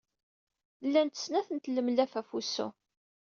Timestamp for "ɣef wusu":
2.15-2.67